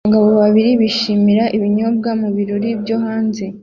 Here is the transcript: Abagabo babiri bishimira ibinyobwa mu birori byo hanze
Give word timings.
Abagabo 0.07 0.29
babiri 0.41 0.71
bishimira 0.81 1.43
ibinyobwa 1.57 2.09
mu 2.21 2.29
birori 2.35 2.69
byo 2.81 2.95
hanze 3.03 3.43